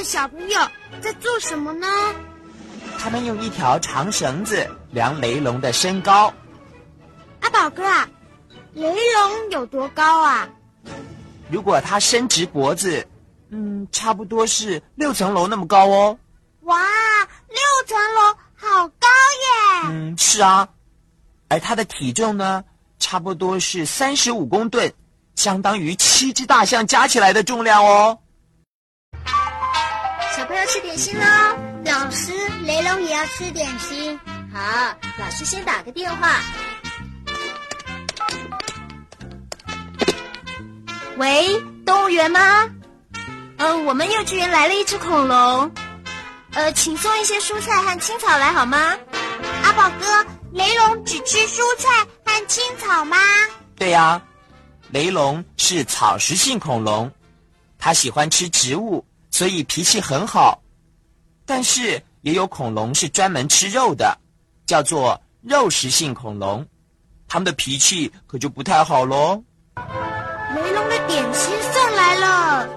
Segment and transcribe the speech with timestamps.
[0.00, 0.58] 的小朋友
[1.02, 1.86] 在做什么呢？
[2.98, 6.32] 他们用一条长绳子量雷龙的身高。
[7.42, 8.08] 阿宝哥啊，
[8.72, 10.48] 雷龙有多高啊？
[11.50, 13.06] 如果它伸直脖子，
[13.50, 16.18] 嗯，差不多是六层楼那么高哦。
[16.62, 16.78] 哇，
[17.48, 19.06] 六层楼好高
[19.84, 19.88] 耶！
[19.90, 20.66] 嗯，是啊。
[21.48, 22.64] 而它的体重呢，
[22.98, 24.94] 差不多是三十五公吨，
[25.34, 28.18] 相当于七只大象加起来的重量哦。
[30.40, 31.26] 小朋友吃点心喽！
[31.84, 34.18] 老师，雷龙也要吃点心。
[34.50, 34.58] 好，
[35.18, 36.40] 老师先打个电话。
[41.18, 42.66] 喂，动物园吗？
[43.58, 45.70] 嗯，我们幼稚园来了一只恐龙。
[46.54, 48.96] 呃，请送一些蔬菜和青草来好吗？
[49.62, 53.18] 阿宝哥，雷龙只吃蔬菜和青草吗？
[53.76, 54.22] 对呀，
[54.90, 57.12] 雷龙是草食性恐龙，
[57.78, 59.04] 它喜欢吃植物。
[59.40, 60.60] 所以脾气很好，
[61.46, 64.18] 但是也有恐龙是专门吃肉的，
[64.66, 66.66] 叫做肉食性恐龙，
[67.26, 69.42] 它们的脾气可就不太好喽。
[70.54, 72.68] 雷龙的点心送来了，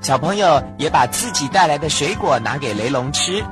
[0.00, 3.44] 小朋友也把自己带来的水果拿给雷龙吃。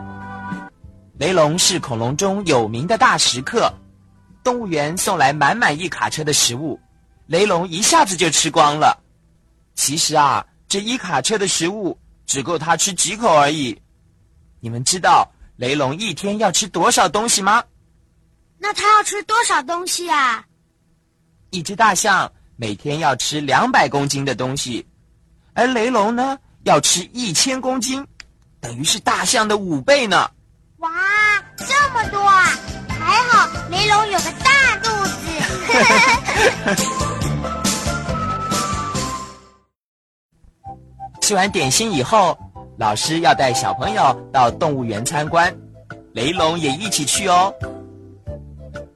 [1.19, 3.69] 雷龙是恐龙中有名的大食客，
[4.44, 6.78] 动物园送来满满一卡车的食物。
[7.27, 8.98] 雷龙一下子就吃光了。
[9.75, 13.81] 其实啊，这一卡车的食物只够他吃几口而已。
[14.60, 17.62] 你们知道雷龙一天要吃多少东西吗？
[18.59, 20.44] 那他要吃多少东西啊？
[21.50, 24.87] 一只大象每天要吃两百公斤的东西，
[25.53, 28.06] 而雷龙呢要吃一千公斤，
[28.60, 30.31] 等于是大象的五倍呢。
[30.78, 30.91] 哇，
[31.56, 32.44] 这么多啊！
[32.88, 35.12] 还好雷龙有个大肚子。
[41.25, 42.37] 吃完点心以后，
[42.77, 45.51] 老师要带小朋友到动物园参观，
[46.12, 47.51] 雷龙也一起去哦。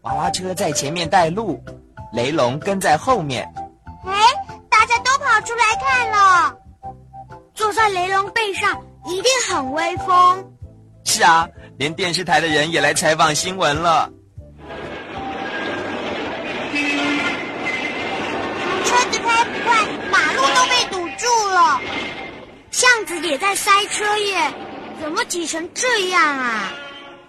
[0.03, 1.59] 娃娃车在前面带路，
[2.13, 3.51] 雷龙跟在后面。
[4.05, 4.13] 哎，
[4.69, 6.55] 大家都跑出来看了，
[7.55, 10.53] 坐在雷龙背上一定很威风。
[11.05, 14.07] 是啊，连电视台的人也来采访新闻了。
[23.09, 24.53] 子也在塞车耶，
[25.01, 26.71] 怎么挤成这样啊？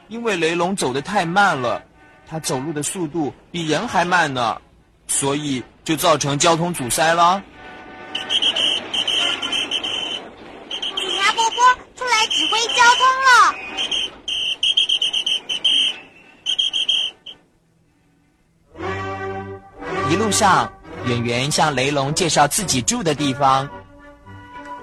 [0.09, 1.81] 因为雷龙走得太慢了，
[2.27, 4.59] 他走路的速度比人还慢呢，
[5.07, 7.41] 所以就造成交通阻塞了。
[10.97, 11.63] 警察波波
[11.95, 13.55] 出来指挥交通了。
[20.09, 20.69] 一路上，
[21.05, 23.69] 演员向雷龙介绍自己住的地方。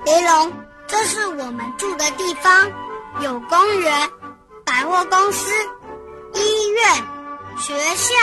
[0.06, 0.52] 雷龙，
[0.88, 2.70] 这是我们住的地方，
[3.20, 4.10] 有公园、
[4.64, 5.50] 百货公司、
[6.34, 7.04] 医院、
[7.58, 8.14] 学校。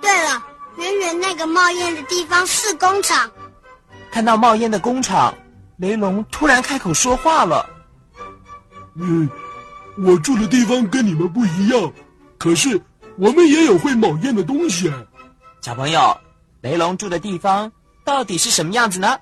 [0.00, 0.42] 对了，
[0.76, 3.30] 圆圆那个冒烟的地方是工厂。
[4.10, 5.34] 看到冒烟的工厂，
[5.78, 7.68] 雷龙突然开口说话了
[8.98, 9.28] ：“嗯，
[10.04, 11.92] 我住的地方跟你们不一样，
[12.38, 12.80] 可是
[13.18, 14.92] 我们也有会冒烟的东西。”
[15.62, 16.16] 小朋友，
[16.60, 17.70] 雷龙住的地方
[18.04, 19.18] 到底是什么样子呢？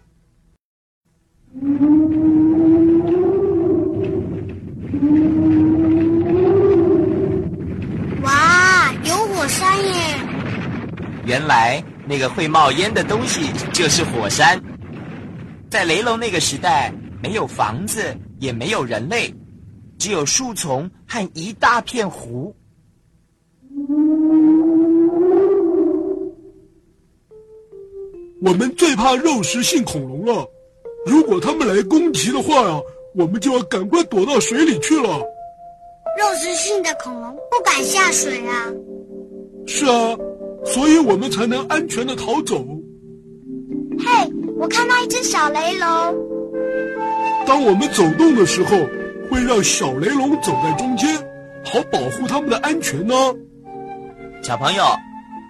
[8.23, 9.93] 哇，有火山耶！
[11.25, 14.61] 原来那个会冒烟的东西就是火山。
[15.71, 16.93] 在雷龙那个时代，
[17.23, 18.03] 没有房子，
[18.41, 19.33] 也没有人类，
[19.97, 22.53] 只有树丛和一大片湖。
[28.43, 30.51] 我们最怕肉食性恐龙了。
[31.07, 32.81] 如果他们来攻击的话呀，
[33.15, 35.09] 我们就要赶快躲到水里去了。
[36.19, 38.73] 肉食性的恐龙不敢下水啊。
[39.67, 40.17] 是啊，
[40.65, 42.65] 所以我们才能安全的逃走。
[43.99, 45.89] 嘿，我看到一只小雷龙。
[47.47, 48.77] 当我们走动的时候，
[49.31, 51.15] 会让小雷龙走在中间，
[51.65, 53.15] 好保护他们的安全呢。
[54.43, 54.85] 小朋友，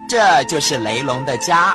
[0.09, 1.75] 这就是雷龙的家。